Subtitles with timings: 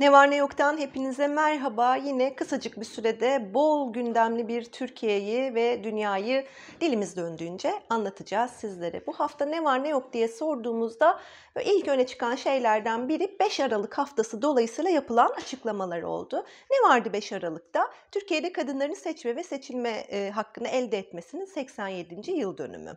[0.00, 1.96] Ne var ne yoktan hepinize merhaba.
[1.96, 6.46] Yine kısacık bir sürede bol gündemli bir Türkiye'yi ve dünyayı
[6.80, 9.06] dilimiz döndüğünce anlatacağız sizlere.
[9.06, 11.20] Bu hafta ne var ne yok diye sorduğumuzda
[11.64, 16.44] ilk öne çıkan şeylerden biri 5 Aralık haftası dolayısıyla yapılan açıklamalar oldu.
[16.70, 17.90] Ne vardı 5 Aralık'ta?
[18.12, 22.30] Türkiye'de kadınların seçme ve seçilme e, hakkını elde etmesinin 87.
[22.30, 22.96] yıl dönümü.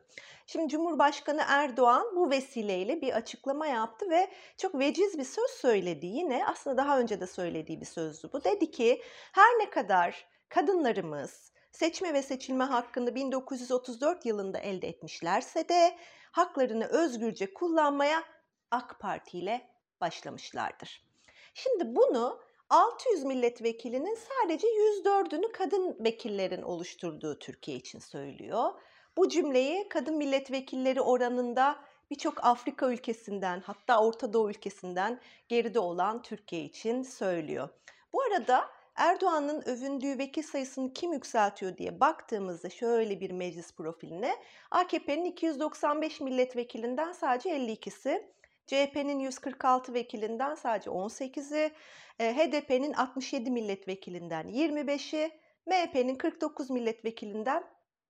[0.51, 6.05] Şimdi Cumhurbaşkanı Erdoğan bu vesileyle bir açıklama yaptı ve çok veciz bir söz söyledi.
[6.05, 8.43] Yine aslında daha önce de söylediği bir sözdü bu.
[8.43, 9.01] Dedi ki
[9.31, 15.97] her ne kadar kadınlarımız seçme ve seçilme hakkını 1934 yılında elde etmişlerse de
[16.31, 18.23] haklarını özgürce kullanmaya
[18.71, 19.69] AK Parti ile
[20.01, 21.05] başlamışlardır.
[21.53, 28.73] Şimdi bunu 600 milletvekilinin sadece 104'ünü kadın vekillerin oluşturduğu Türkiye için söylüyor.
[29.17, 31.79] Bu cümleyi kadın milletvekilleri oranında
[32.11, 37.69] birçok Afrika ülkesinden hatta Orta Doğu ülkesinden geride olan Türkiye için söylüyor.
[38.13, 44.35] Bu arada Erdoğan'ın övündüğü vekil sayısını kim yükseltiyor diye baktığımızda şöyle bir meclis profiline
[44.71, 48.23] AKP'nin 295 milletvekilinden sadece 52'si,
[48.67, 51.71] CHP'nin 146 vekilinden sadece 18'i,
[52.19, 55.31] e, HDP'nin 67 milletvekilinden 25'i,
[55.65, 57.63] MHP'nin 49 milletvekilinden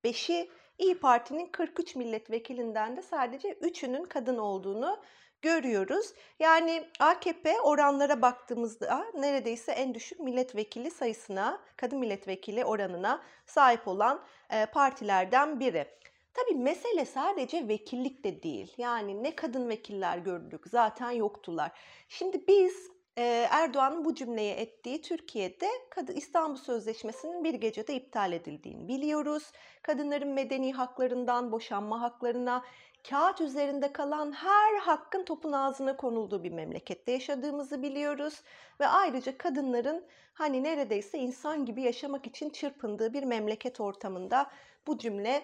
[0.03, 0.49] 5'i
[0.81, 4.97] İyi Parti'nin 43 milletvekilinden de sadece 3'ünün kadın olduğunu
[5.41, 6.13] görüyoruz.
[6.39, 14.65] Yani AKP oranlara baktığımızda neredeyse en düşük milletvekili sayısına, kadın milletvekili oranına sahip olan e,
[14.65, 15.87] partilerden biri.
[16.33, 18.73] Tabii mesele sadece vekillik de değil.
[18.77, 21.71] Yani ne kadın vekiller gördük zaten yoktular.
[22.09, 25.69] Şimdi biz Erdoğan'ın bu cümleyi ettiği Türkiye'de
[26.15, 29.51] İstanbul Sözleşmesi'nin bir gecede iptal edildiğini biliyoruz.
[29.81, 32.63] Kadınların medeni haklarından boşanma haklarına,
[33.09, 38.41] kağıt üzerinde kalan her hakkın topun ağzına konulduğu bir memlekette yaşadığımızı biliyoruz
[38.79, 44.51] ve ayrıca kadınların hani neredeyse insan gibi yaşamak için çırpındığı bir memleket ortamında
[44.87, 45.43] bu cümle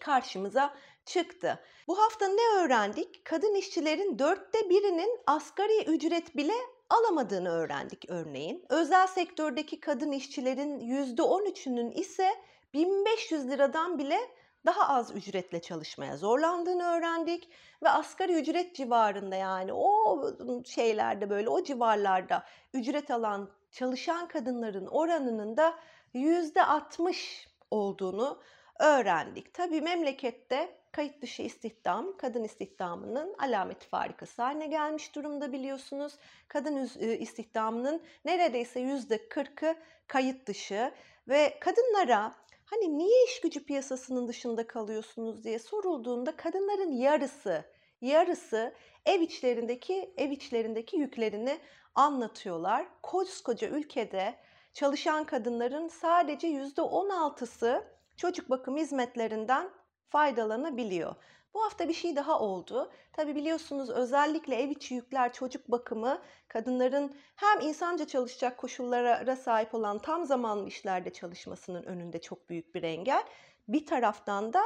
[0.00, 0.74] karşımıza
[1.04, 1.60] çıktı.
[1.88, 3.24] Bu hafta ne öğrendik?
[3.24, 6.54] Kadın işçilerin dörtte birinin asgari ücret bile
[6.92, 8.64] alamadığını öğrendik örneğin.
[8.68, 12.30] Özel sektördeki kadın işçilerin %13'ünün ise
[12.74, 14.18] 1500 liradan bile
[14.66, 17.48] daha az ücretle çalışmaya zorlandığını öğrendik
[17.82, 20.20] ve asgari ücret civarında yani o
[20.64, 22.44] şeylerde böyle o civarlarda
[22.74, 25.74] ücret alan çalışan kadınların oranının da
[26.14, 28.42] %60 olduğunu
[28.80, 29.54] öğrendik.
[29.54, 36.12] Tabii memlekette kayıt dışı istihdam, kadın istihdamının alameti farikası haline gelmiş durumda biliyorsunuz.
[36.48, 39.74] Kadın e, istihdamının neredeyse yüzde kırkı
[40.06, 40.92] kayıt dışı
[41.28, 47.64] ve kadınlara hani niye iş gücü piyasasının dışında kalıyorsunuz diye sorulduğunda kadınların yarısı
[48.00, 48.74] yarısı
[49.06, 51.58] ev içlerindeki ev içlerindeki yüklerini
[51.94, 52.86] anlatıyorlar.
[53.02, 54.34] Koskoca ülkede
[54.74, 57.84] çalışan kadınların sadece yüzde on altısı
[58.16, 59.70] çocuk bakım hizmetlerinden
[60.08, 61.14] faydalanabiliyor.
[61.54, 62.92] Bu hafta bir şey daha oldu.
[63.12, 69.98] Tabi biliyorsunuz özellikle ev içi yükler çocuk bakımı kadınların hem insanca çalışacak koşullara sahip olan
[69.98, 73.22] tam zamanlı işlerde çalışmasının önünde çok büyük bir engel.
[73.68, 74.62] Bir taraftan da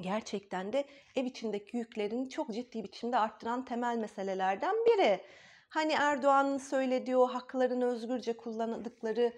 [0.00, 0.84] gerçekten de
[1.16, 5.20] ev içindeki yüklerini çok ciddi biçimde arttıran temel meselelerden biri.
[5.68, 9.32] Hani Erdoğan'ın söylediği o haklarını özgürce kullandıkları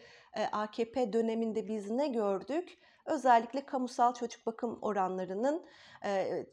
[0.53, 2.78] AKP döneminde biz ne gördük?
[3.06, 5.67] Özellikle kamusal çocuk bakım oranlarının,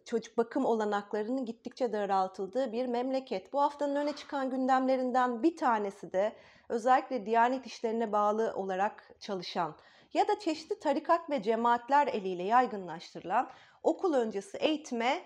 [0.06, 3.53] çocuk bakım olanaklarının gittikçe daraltıldığı bir memleket.
[3.53, 6.36] Bu haftanın öne çıkan gündemlerinden bir tanesi de
[6.69, 9.75] özellikle Diyanet işlerine bağlı olarak çalışan
[10.13, 13.50] ya da çeşitli tarikat ve cemaatler eliyle yaygınlaştırılan
[13.84, 15.22] okul öncesi eğitime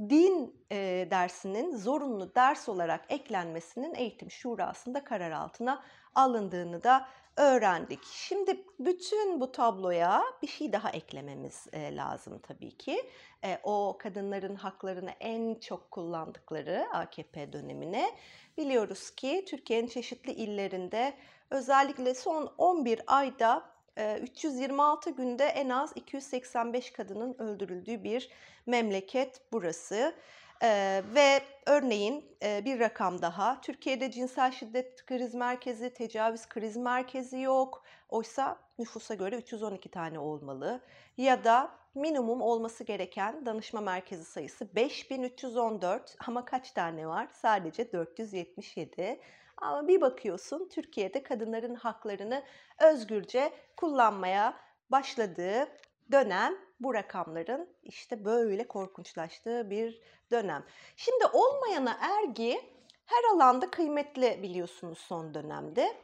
[0.00, 5.82] din e, dersinin zorunlu ders olarak eklenmesinin eğitim şurasında karar altına
[6.14, 7.06] alındığını da
[7.36, 8.04] öğrendik.
[8.04, 13.02] Şimdi bütün bu tabloya bir şey daha eklememiz e, lazım tabii ki.
[13.44, 18.10] E, o kadınların haklarını en çok kullandıkları AKP dönemine
[18.56, 21.14] biliyoruz ki Türkiye'nin çeşitli illerinde
[21.50, 23.72] özellikle son 11 ayda
[24.22, 28.30] 326 günde en az 285 kadının öldürüldüğü bir
[28.66, 30.14] memleket burası.
[30.62, 37.40] Ee, ve örneğin e, bir rakam daha, Türkiye'de cinsel şiddet kriz merkezi, tecavüz kriz merkezi
[37.40, 37.84] yok.
[38.08, 40.80] Oysa nüfusa göre 312 tane olmalı.
[41.16, 47.28] Ya da minimum olması gereken danışma merkezi sayısı 5314 ama kaç tane var?
[47.32, 49.20] Sadece 477.
[49.56, 52.42] Ama bir bakıyorsun Türkiye'de kadınların haklarını
[52.78, 54.54] özgürce kullanmaya
[54.90, 55.68] başladığı
[56.12, 60.00] dönem bu rakamların işte böyle korkunçlaştığı bir
[60.30, 60.64] dönem.
[60.96, 62.60] Şimdi olmayana ergi
[63.06, 65.96] her alanda kıymetli biliyorsunuz son dönemde.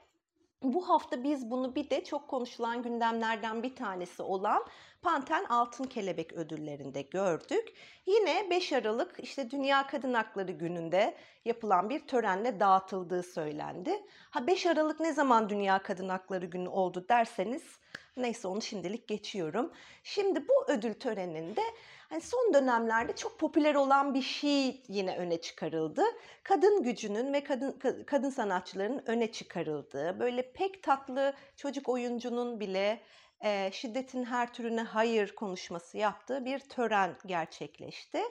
[0.62, 4.64] Bu hafta biz bunu bir de çok konuşulan gündemlerden bir tanesi olan
[5.02, 7.72] Panten Altın Kelebek ödüllerinde gördük.
[8.06, 11.14] Yine 5 Aralık işte Dünya Kadın Hakları Günü'nde
[11.44, 14.02] yapılan bir törenle dağıtıldığı söylendi.
[14.30, 17.78] Ha 5 Aralık ne zaman Dünya Kadın Hakları Günü oldu derseniz
[18.16, 19.72] neyse onu şimdilik geçiyorum.
[20.02, 21.62] Şimdi bu ödül töreninde
[22.08, 26.02] hani son dönemlerde çok popüler olan bir şey yine öne çıkarıldı.
[26.42, 33.00] Kadın gücünün ve kadın kadın sanatçıların öne çıkarıldığı, böyle pek tatlı çocuk oyuncunun bile
[33.44, 38.22] e, şiddetin her türüne hayır konuşması yaptığı bir tören gerçekleşti.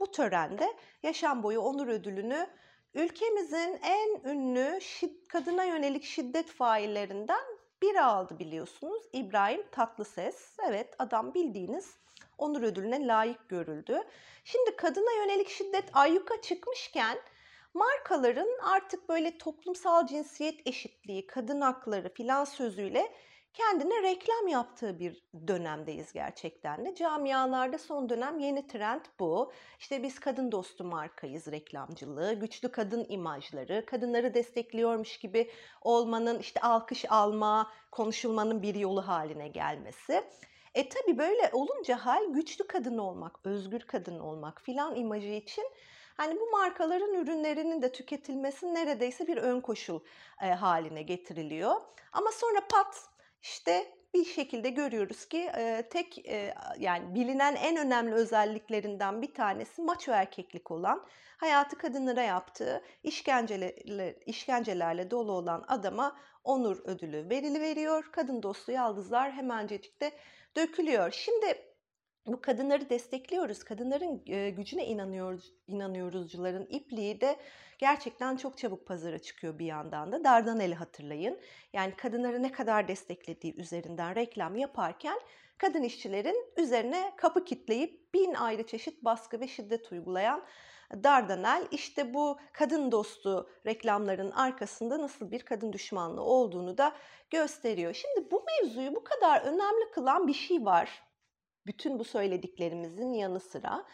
[0.00, 0.72] Bu törende
[1.02, 2.46] yaşam boyu onur ödülünü
[2.94, 7.44] ülkemizin en ünlü şid, kadına yönelik şiddet faillerinden
[7.82, 9.02] biri aldı biliyorsunuz.
[9.12, 10.56] İbrahim Tatlıses.
[10.68, 12.03] Evet adam bildiğiniz
[12.38, 14.02] onur ödülüne layık görüldü.
[14.44, 17.18] Şimdi kadına yönelik şiddet ayyuka çıkmışken
[17.74, 23.12] markaların artık böyle toplumsal cinsiyet eşitliği, kadın hakları filan sözüyle
[23.54, 26.94] kendine reklam yaptığı bir dönemdeyiz gerçekten de.
[26.94, 29.52] Camialarda son dönem yeni trend bu.
[29.78, 37.04] İşte biz kadın dostu markayız reklamcılığı, güçlü kadın imajları, kadınları destekliyormuş gibi olmanın işte alkış
[37.10, 40.24] alma, konuşulmanın bir yolu haline gelmesi.
[40.74, 45.64] E tabi böyle olunca hal güçlü kadın olmak, özgür kadın olmak filan imajı için
[46.16, 50.00] Hani bu markaların ürünlerinin de tüketilmesi neredeyse bir ön koşul
[50.42, 51.80] e, haline getiriliyor.
[52.12, 53.08] Ama sonra pat
[53.42, 59.82] işte bir şekilde görüyoruz ki e, tek e, yani bilinen en önemli özelliklerinden bir tanesi
[59.82, 61.06] maço erkeklik olan
[61.36, 68.08] hayatı kadınlara yaptığı işkencelerle, işkencelerle dolu olan adama onur ödülü verili veriyor.
[68.12, 70.12] Kadın dostu yaldızlar hemencecik de
[70.56, 71.10] dökülüyor.
[71.10, 71.73] Şimdi
[72.26, 73.64] bu kadınları destekliyoruz.
[73.64, 77.36] Kadınların e, gücüne inanıyoruz, inanıyoruzcuların ipliği de
[77.78, 80.24] gerçekten çok çabuk pazara çıkıyor bir yandan da.
[80.24, 81.40] Dardanel'i hatırlayın.
[81.72, 85.20] Yani kadınları ne kadar desteklediği üzerinden reklam yaparken
[85.58, 90.44] kadın işçilerin üzerine kapı kitleyip bin ayrı çeşit baskı ve şiddet uygulayan
[91.04, 96.92] Dardanel işte bu kadın dostu reklamların arkasında nasıl bir kadın düşmanlığı olduğunu da
[97.30, 97.94] gösteriyor.
[97.94, 101.02] Şimdi bu mevzuyu bu kadar önemli kılan bir şey var
[101.66, 103.84] bütün bu söylediklerimizin yanı sıra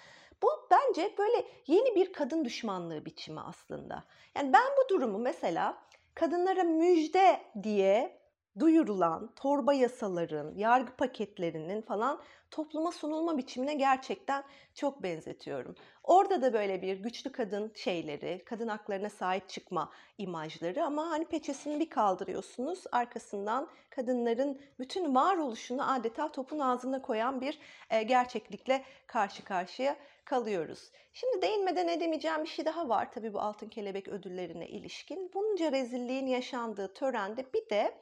[0.43, 4.05] bu bence böyle yeni bir kadın düşmanlığı biçimi aslında.
[4.37, 5.83] Yani ben bu durumu mesela
[6.15, 8.20] kadınlara müjde diye
[8.59, 12.21] duyurulan torba yasaların, yargı paketlerinin falan
[12.51, 14.45] topluma sunulma biçimine gerçekten
[14.75, 15.75] çok benzetiyorum.
[16.05, 21.81] Orada da böyle bir güçlü kadın şeyleri, kadın haklarına sahip çıkma imajları ama hani peçesini
[21.81, 27.59] bir kaldırıyorsunuz arkasından kadınların bütün varoluşunu adeta topun ağzına koyan bir
[27.91, 30.91] e, gerçeklikle karşı karşıya kalıyoruz.
[31.13, 35.31] Şimdi değinmeden edemeyeceğim bir şey daha var tabii bu Altın Kelebek ödüllerine ilişkin.
[35.35, 37.95] Bunca rezilliğin yaşandığı törende bir de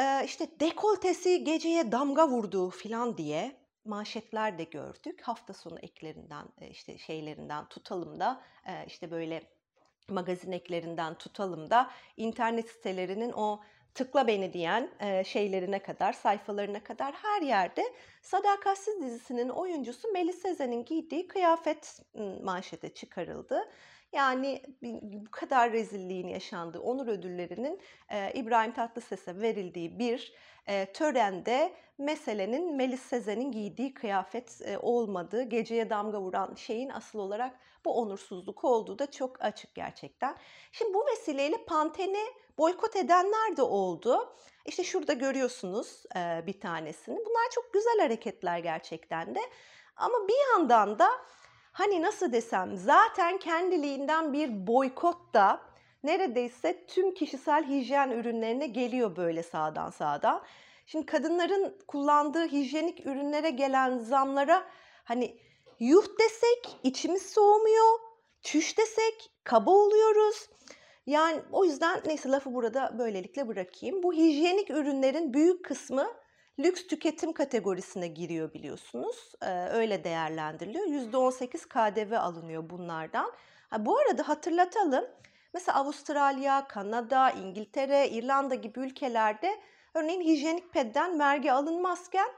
[0.00, 5.20] e, işte dekoltesi geceye damga vurdu filan diye manşetler de gördük.
[5.22, 8.42] Hafta sonu eklerinden işte şeylerinden tutalım da
[8.86, 9.42] işte böyle
[10.08, 13.60] magazin eklerinden tutalım da internet sitelerinin o
[13.94, 14.90] tıkla beni diyen
[15.24, 17.82] şeylerine kadar, sayfalarına kadar her yerde
[18.22, 22.00] Sadakatsiz dizisinin oyuncusu Melis Sezen'in giydiği kıyafet
[22.42, 23.68] manşete çıkarıldı.
[24.14, 24.62] Yani
[25.02, 27.80] bu kadar rezilliğin yaşandığı onur ödüllerinin
[28.34, 30.34] İbrahim Tatlıses'e verildiği bir
[30.94, 38.64] törende meselenin Melis Sezen'in giydiği kıyafet olmadığı, geceye damga vuran şeyin asıl olarak bu onursuzluk
[38.64, 40.36] olduğu da çok açık gerçekten.
[40.72, 42.24] Şimdi bu vesileyle Panten'i
[42.58, 44.34] boykot edenler de oldu.
[44.66, 46.02] İşte şurada görüyorsunuz
[46.46, 47.16] bir tanesini.
[47.16, 49.40] Bunlar çok güzel hareketler gerçekten de.
[49.96, 51.08] Ama bir yandan da
[51.74, 55.60] hani nasıl desem zaten kendiliğinden bir boykot da
[56.04, 60.42] neredeyse tüm kişisel hijyen ürünlerine geliyor böyle sağdan sağdan.
[60.86, 64.64] Şimdi kadınların kullandığı hijyenik ürünlere gelen zamlara
[65.04, 65.38] hani
[65.80, 67.98] yuh desek içimiz soğumuyor,
[68.42, 70.48] çüş desek kaba oluyoruz.
[71.06, 74.02] Yani o yüzden neyse lafı burada böylelikle bırakayım.
[74.02, 76.06] Bu hijyenik ürünlerin büyük kısmı
[76.58, 79.32] lüks tüketim kategorisine giriyor biliyorsunuz.
[79.42, 80.86] Ee, öyle değerlendiriliyor.
[80.86, 83.32] %18 KDV alınıyor bunlardan.
[83.70, 85.04] Ha, bu arada hatırlatalım.
[85.54, 89.60] Mesela Avustralya, Kanada, İngiltere, İrlanda gibi ülkelerde
[89.94, 92.28] örneğin hijyenik pedden vergi alınmazken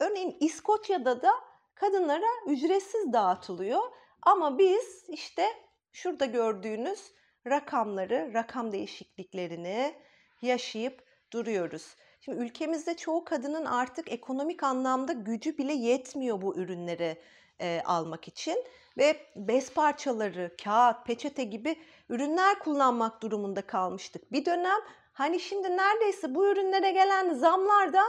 [0.00, 1.30] örneğin İskoçya'da da
[1.74, 3.82] kadınlara ücretsiz dağıtılıyor.
[4.22, 5.46] Ama biz işte
[5.92, 7.12] şurada gördüğünüz
[7.46, 9.94] rakamları, rakam değişikliklerini
[10.42, 11.96] yaşayıp duruyoruz.
[12.20, 17.16] Şimdi ülkemizde çoğu kadının artık ekonomik anlamda gücü bile yetmiyor bu ürünleri
[17.60, 18.64] e, almak için
[18.98, 21.76] ve bez parçaları, kağıt, peçete gibi
[22.08, 24.32] ürünler kullanmak durumunda kalmıştık.
[24.32, 24.78] Bir dönem
[25.12, 28.02] hani şimdi neredeyse bu ürünlere gelen zamlar da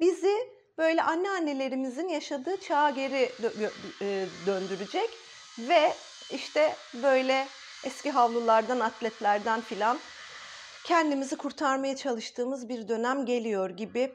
[0.00, 0.36] bizi
[0.78, 3.28] böyle anneannelerimizin yaşadığı çağa geri
[4.02, 5.10] e, döndürecek
[5.58, 5.92] ve
[6.30, 7.46] işte böyle
[7.84, 9.98] eski havlulardan, atletlerden filan
[10.84, 14.14] kendimizi kurtarmaya çalıştığımız bir dönem geliyor gibi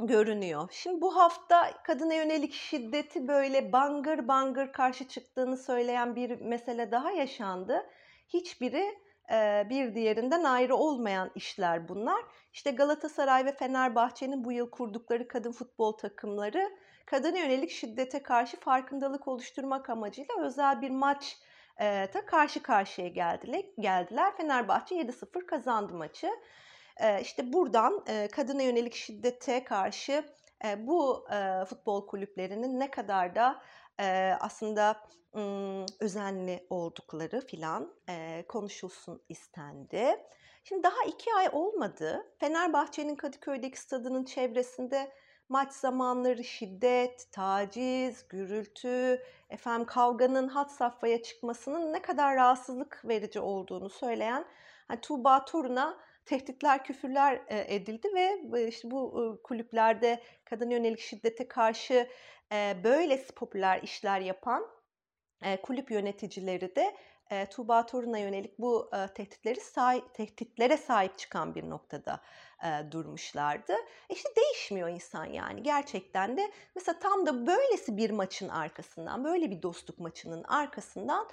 [0.00, 0.68] görünüyor.
[0.72, 7.10] Şimdi bu hafta kadına yönelik şiddeti böyle bangır bangır karşı çıktığını söyleyen bir mesele daha
[7.10, 7.86] yaşandı.
[8.28, 8.98] Hiçbiri
[9.70, 12.24] bir diğerinden ayrı olmayan işler bunlar.
[12.52, 16.70] İşte Galatasaray ve Fenerbahçe'nin bu yıl kurdukları kadın futbol takımları
[17.06, 21.38] kadına yönelik şiddete karşı farkındalık oluşturmak amacıyla özel bir maç
[22.12, 23.64] ta karşı karşıya geldiler.
[23.78, 24.36] geldiler.
[24.36, 26.30] Fenerbahçe 7-0 kazandı maçı.
[27.20, 30.24] İşte buradan kadına yönelik şiddete karşı
[30.78, 31.26] bu
[31.68, 33.62] futbol kulüplerinin ne kadar da
[34.40, 35.00] aslında
[36.00, 37.94] özenli oldukları filan
[38.48, 40.16] konuşulsun istendi.
[40.64, 42.34] Şimdi daha iki ay olmadı.
[42.40, 45.12] Fenerbahçe'nin Kadıköy'deki stadının çevresinde
[45.48, 53.90] maç zamanları şiddet, taciz, gürültü, efendim kavganın hat safhaya çıkmasının ne kadar rahatsızlık verici olduğunu
[53.90, 54.44] söyleyen
[54.88, 62.08] hani Tuğba Torun'a tehditler, küfürler edildi ve işte bu kulüplerde kadın yönelik şiddete karşı
[62.84, 64.66] böyle popüler işler yapan
[65.62, 66.96] kulüp yöneticileri de
[67.50, 72.20] Tuğba Torun'a yönelik bu tehditleri sahip, tehditlere sahip çıkan bir noktada
[72.90, 73.74] durmuşlardı.
[74.08, 76.50] İşte değişmiyor insan yani gerçekten de.
[76.74, 81.28] Mesela tam da böylesi bir maçın arkasından, böyle bir dostluk maçının arkasından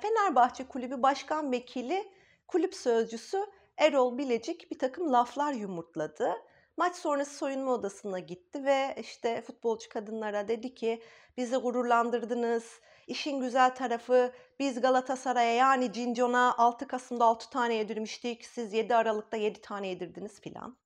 [0.00, 2.12] Fenerbahçe Kulübü Başkan Vekili,
[2.46, 3.46] kulüp sözcüsü
[3.76, 6.34] Erol Bilecik bir takım laflar yumurtladı.
[6.76, 11.02] Maç sonrası soyunma odasına gitti ve işte futbolcu kadınlara dedi ki
[11.36, 12.80] bizi gururlandırdınız.
[13.08, 18.44] İşin güzel tarafı biz Galatasaray'a yani Cincon'a 6 Kasım'da 6 tane yedirmiştik.
[18.44, 20.76] Siz 7 Aralık'ta 7 tane yedirdiniz filan.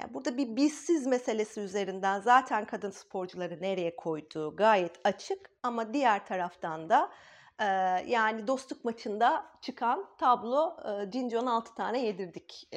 [0.00, 6.26] Yani burada bir bizsiz meselesi üzerinden zaten kadın sporcuları nereye koyduğu gayet açık ama diğer
[6.26, 7.10] taraftan da
[8.06, 10.76] yani dostluk maçında çıkan tablo
[11.10, 12.68] Cincon'a 6 tane yedirdik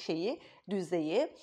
[0.00, 0.40] şeyi,
[0.70, 1.34] düzeyi.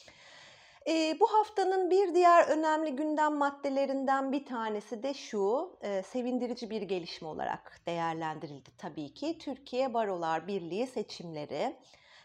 [0.88, 6.82] E, bu haftanın bir diğer önemli gündem maddelerinden bir tanesi de şu, e, sevindirici bir
[6.82, 9.38] gelişme olarak değerlendirildi tabii ki.
[9.38, 11.76] Türkiye Barolar Birliği seçimleri.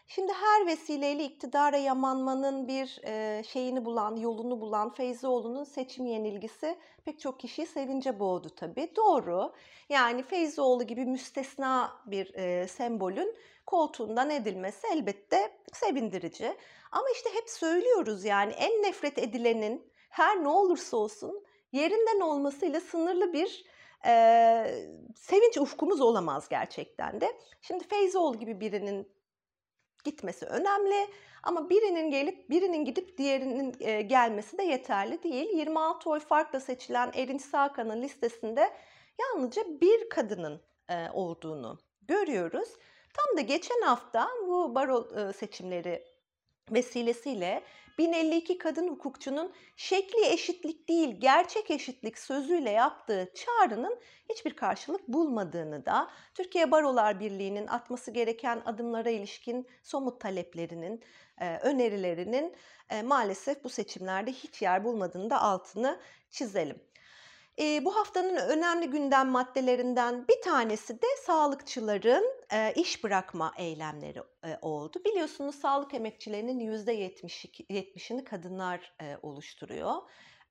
[0.07, 7.19] Şimdi her vesileyle iktidara yamanmanın bir e, şeyini bulan, yolunu bulan Feyzioğlu'nun seçim yenilgisi pek
[7.19, 8.91] çok kişiyi sevince boğdu tabii.
[8.95, 9.53] Doğru.
[9.89, 16.57] Yani Feyzioğlu gibi müstesna bir e, sembolün koltuğundan edilmesi elbette sevindirici.
[16.91, 23.33] Ama işte hep söylüyoruz yani en nefret edilenin her ne olursa olsun yerinden olmasıyla sınırlı
[23.33, 23.65] bir
[24.05, 27.37] e, sevinç ufkumuz olamaz gerçekten de.
[27.61, 29.13] Şimdi Feyzoğlu gibi birinin
[30.03, 31.07] gitmesi önemli
[31.43, 35.57] ama birinin gelip birinin gidip diğerinin e, gelmesi de yeterli değil.
[35.57, 38.73] 26 oy farkla seçilen Erin Sakan'ın listesinde
[39.19, 42.69] yalnızca bir kadının e, olduğunu görüyoruz.
[43.13, 46.03] Tam da geçen hafta bu baro e, seçimleri
[46.71, 47.63] vesilesiyle
[47.97, 56.09] 1052 kadın hukukçunun şekli eşitlik değil gerçek eşitlik sözüyle yaptığı çağrının hiçbir karşılık bulmadığını da
[56.33, 61.03] Türkiye Barolar Birliği'nin atması gereken adımlara ilişkin somut taleplerinin,
[61.41, 62.55] e, önerilerinin
[62.89, 66.92] e, maalesef bu seçimlerde hiç yer bulmadığını da altını çizelim.
[67.59, 74.57] E, bu haftanın önemli gündem maddelerinden bir tanesi de sağlıkçıların e, iş bırakma eylemleri e,
[74.61, 75.01] oldu.
[75.05, 79.95] Biliyorsunuz sağlık emekçilerinin %70'ini kadınlar e, oluşturuyor.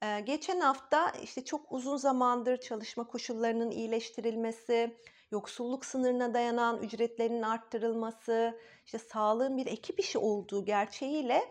[0.02, 4.96] E, geçen hafta işte çok uzun zamandır çalışma koşullarının iyileştirilmesi,
[5.30, 11.42] yoksulluk sınırına dayanan ücretlerinin arttırılması, işte sağlığın bir ekip işi olduğu gerçeğiyle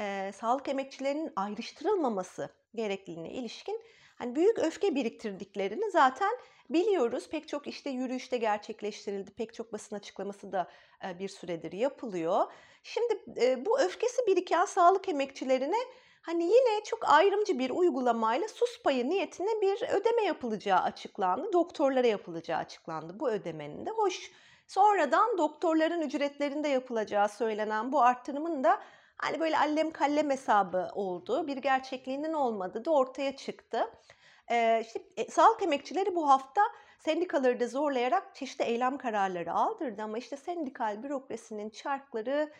[0.00, 3.80] e, sağlık emekçilerinin ayrıştırılmaması gerekliliğine ilişkin
[4.20, 6.30] Hani büyük öfke biriktirdiklerini zaten
[6.70, 7.28] biliyoruz.
[7.30, 9.30] Pek çok işte yürüyüşte gerçekleştirildi.
[9.30, 10.70] Pek çok basın açıklaması da
[11.18, 12.52] bir süredir yapılıyor.
[12.82, 13.22] Şimdi
[13.66, 15.76] bu öfkesi biriken sağlık emekçilerine
[16.22, 21.52] hani yine çok ayrımcı bir uygulamayla sus payı niyetine bir ödeme yapılacağı açıklandı.
[21.52, 23.90] Doktorlara yapılacağı açıklandı bu ödemenin de.
[23.90, 24.30] Hoş
[24.66, 28.80] sonradan doktorların ücretlerinde yapılacağı söylenen bu arttırımın da
[29.22, 31.46] Hani böyle allem kallem hesabı oldu.
[31.46, 33.90] Bir gerçekliğinin olmadığı da ortaya çıktı.
[34.50, 36.62] Ee, işte e, sağlık emekçileri bu hafta
[36.98, 42.52] sendikaları da zorlayarak çeşitli eylem kararları aldırdı ama işte sendikal bürokrasinin çarkları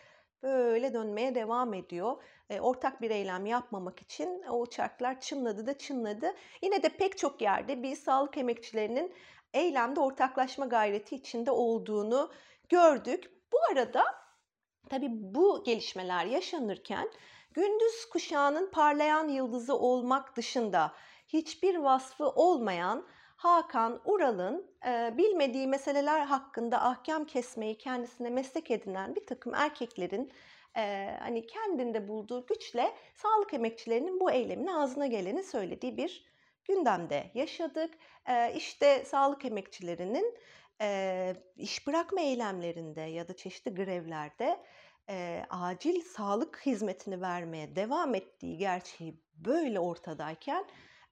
[0.43, 2.23] böyle dönmeye devam ediyor.
[2.49, 6.33] E, ortak bir eylem yapmamak için o uçaklar çınladı da çınladı.
[6.61, 9.13] Yine de pek çok yerde bir sağlık emekçilerinin
[9.53, 12.31] eylemde ortaklaşma gayreti içinde olduğunu
[12.69, 13.31] gördük.
[13.51, 14.20] Bu arada
[14.89, 17.09] tabii bu gelişmeler yaşanırken
[17.53, 20.93] gündüz kuşağının parlayan yıldızı olmak dışında
[21.27, 29.25] hiçbir vasfı olmayan Hakan Ural'ın e, bilmediği meseleler hakkında ahkam kesmeyi kendisine meslek edinen bir
[29.25, 30.31] takım erkeklerin
[30.77, 36.25] e, hani kendinde bulduğu güçle sağlık emekçilerinin bu eylemin ağzına geleni söylediği bir
[36.65, 37.93] gündemde yaşadık.
[38.29, 40.37] E, işte sağlık emekçilerinin
[40.81, 44.63] e, iş bırakma eylemlerinde ya da çeşitli grevlerde
[45.09, 50.65] e, acil sağlık hizmetini vermeye devam ettiği gerçeği böyle ortadayken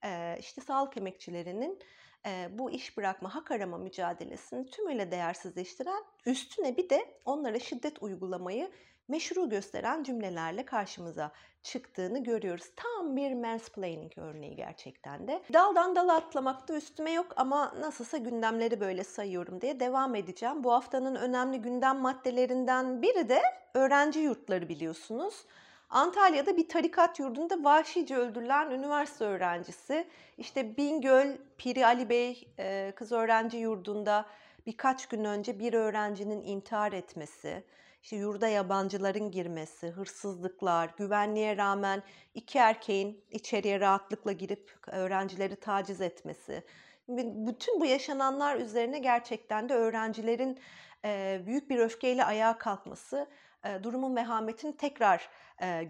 [0.05, 1.79] e, işte sağlık emekçilerinin
[2.25, 8.71] e, bu iş bırakma, hak arama mücadelesini tümüyle değersizleştiren, üstüne bir de onlara şiddet uygulamayı
[9.09, 11.31] meşru gösteren cümlelerle karşımıza
[11.63, 12.65] çıktığını görüyoruz.
[12.75, 15.41] Tam bir mansplaining örneği gerçekten de.
[15.53, 20.63] Daldan dala atlamakta üstüme yok ama nasılsa gündemleri böyle sayıyorum diye devam edeceğim.
[20.63, 23.41] Bu haftanın önemli gündem maddelerinden biri de
[23.73, 25.45] öğrenci yurtları biliyorsunuz.
[25.89, 33.11] Antalya'da bir tarikat yurdunda vahşice öldürülen üniversite öğrencisi, işte Bingöl Piri Ali Bey e, kız
[33.11, 34.25] öğrenci yurdunda
[34.65, 37.63] birkaç gün önce bir öğrencinin intihar etmesi,
[38.01, 42.03] işte yurda yabancıların girmesi, hırsızlıklar, güvenliğe rağmen
[42.33, 46.63] iki erkeğin içeriye rahatlıkla girip öğrencileri taciz etmesi.
[47.47, 50.59] Bütün bu yaşananlar üzerine gerçekten de öğrencilerin
[51.45, 53.27] büyük bir öfkeyle ayağa kalkması
[53.83, 55.29] durumun vehametini tekrar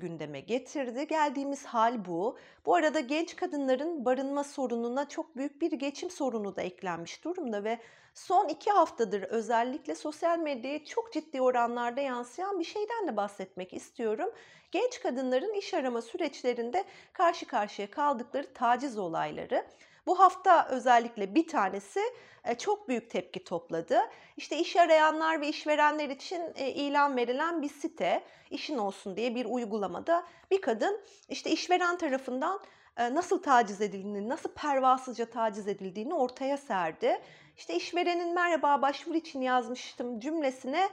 [0.02, 1.08] gündeme getirdi.
[1.08, 2.38] Geldiğimiz hal bu.
[2.66, 7.80] Bu arada genç kadınların barınma sorununa çok büyük bir geçim sorunu da eklenmiş durumda ve
[8.14, 14.30] son iki haftadır özellikle sosyal medyaya çok ciddi oranlarda yansıyan bir şeyden de bahsetmek istiyorum.
[14.72, 16.84] Genç kadınların iş arama süreçlerinde
[17.14, 19.66] karşı karşıya kaldıkları taciz olayları.
[20.06, 22.02] Bu hafta özellikle bir tanesi
[22.46, 24.02] e, çok büyük tepki topladı.
[24.38, 29.46] İşte iş arayanlar ve işverenler için e, ilan verilen bir site, işin olsun diye bir
[29.46, 32.60] uygulamada bir kadın işte işveren tarafından
[32.98, 37.22] e, nasıl taciz edildiğini, nasıl pervasızca taciz edildiğini ortaya serdi.
[37.58, 40.90] İşte işverenin merhaba başvuru için yazmıştım cümlesine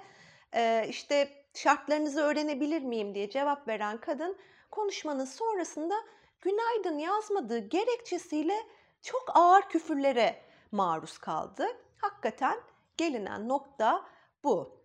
[0.89, 4.37] işte şartlarınızı öğrenebilir miyim diye cevap veren kadın
[4.71, 5.95] konuşmanın sonrasında
[6.41, 8.57] günaydın yazmadığı gerekçesiyle
[9.07, 10.37] çok ağır küfürlere
[10.73, 11.67] maruz kaldı.
[11.97, 12.57] Hakikaten
[12.97, 14.05] gelinen nokta
[14.45, 14.81] bu.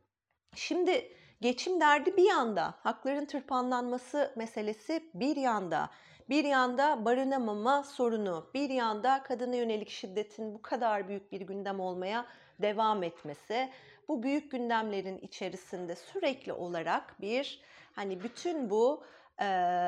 [0.56, 5.90] Şimdi geçim derdi bir yanda, hakların tırpanlanması meselesi bir yanda,
[6.30, 12.26] bir yanda barınamama sorunu, bir yanda kadına yönelik şiddetin bu kadar büyük bir gündem olmaya
[12.62, 13.70] devam etmesi.
[14.08, 17.62] Bu büyük gündemlerin içerisinde sürekli olarak bir
[17.94, 19.04] hani bütün bu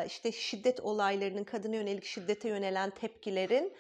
[0.08, 3.74] işte şiddet olaylarının kadına yönelik şiddete yönelen tepkilerin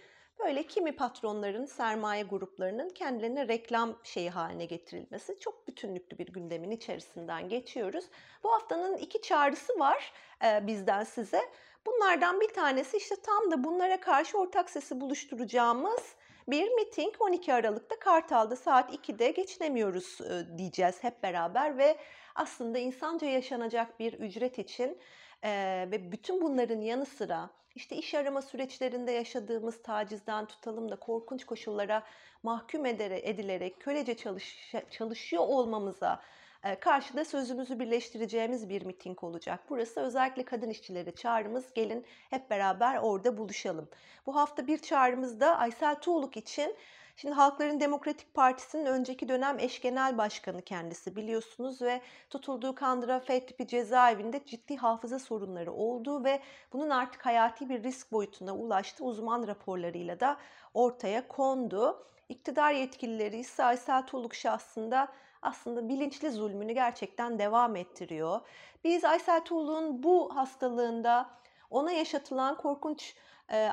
[0.45, 7.49] böyle kimi patronların, sermaye gruplarının kendilerine reklam şeyi haline getirilmesi çok bütünlüklü bir gündemin içerisinden
[7.49, 8.05] geçiyoruz.
[8.43, 10.13] Bu haftanın iki çağrısı var
[10.45, 11.41] e, bizden size.
[11.85, 16.15] Bunlardan bir tanesi işte tam da bunlara karşı ortak sesi buluşturacağımız
[16.47, 21.97] bir miting 12 Aralık'ta Kartal'da saat 2'de geçinemiyoruz e, diyeceğiz hep beraber ve
[22.35, 24.97] aslında insanca yaşanacak bir ücret için
[25.43, 25.51] e,
[25.91, 32.03] ve bütün bunların yanı sıra işte iş arama süreçlerinde yaşadığımız tacizden tutalım da korkunç koşullara
[32.43, 36.21] mahkum edilerek kölece çalış, çalışıyor olmamıza
[36.63, 39.59] e, karşıda sözümüzü birleştireceğimiz bir miting olacak.
[39.69, 41.73] Burası özellikle kadın işçileri çağrımız.
[41.73, 43.89] Gelin hep beraber orada buluşalım.
[44.25, 46.75] Bu hafta bir çağrımız da Aysel Tuğluk için
[47.15, 53.47] Şimdi Halkların Demokratik Partisi'nin önceki dönem eş genel başkanı kendisi biliyorsunuz ve tutulduğu Kandıra F
[53.67, 56.39] cezaevinde ciddi hafıza sorunları olduğu ve
[56.73, 60.37] bunun artık hayati bir risk boyutuna ulaştı uzman raporlarıyla da
[60.73, 62.07] ortaya kondu.
[62.29, 65.07] İktidar yetkilileri ise Aysel Tuğluk şahsında
[65.41, 68.41] aslında bilinçli zulmünü gerçekten devam ettiriyor.
[68.83, 71.29] Biz Aysel Tuğluk'un bu hastalığında
[71.69, 73.15] ona yaşatılan korkunç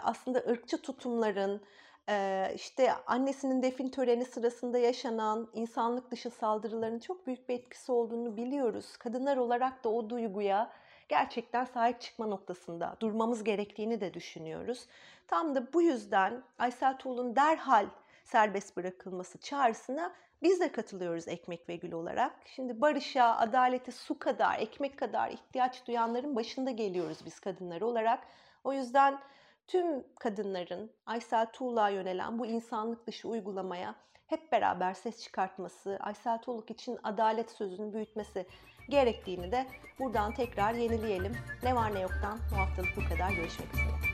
[0.03, 1.61] aslında ırkçı tutumların,
[2.55, 8.97] işte annesinin defin töreni sırasında yaşanan insanlık dışı saldırıların çok büyük bir etkisi olduğunu biliyoruz.
[8.97, 10.71] Kadınlar olarak da o duyguya
[11.09, 14.87] gerçekten sahip çıkma noktasında durmamız gerektiğini de düşünüyoruz.
[15.29, 17.87] Tam da bu yüzden Aysel Tuğlu'nun derhal
[18.25, 22.33] serbest bırakılması çağrısına biz de katılıyoruz ekmek ve gül olarak.
[22.47, 28.21] Şimdi barışa, adalete su kadar, ekmek kadar ihtiyaç duyanların başında geliyoruz biz kadınlar olarak.
[28.65, 29.19] O yüzden
[29.71, 33.95] tüm kadınların Aysel Tuğla'ya yönelen bu insanlık dışı uygulamaya
[34.27, 38.47] hep beraber ses çıkartması, Aysel Tuğluk için adalet sözünü büyütmesi
[38.89, 39.67] gerektiğini de
[39.99, 41.37] buradan tekrar yenileyelim.
[41.63, 43.31] Ne var ne yoktan bu haftalık bu kadar.
[43.31, 44.10] Görüşmek üzere.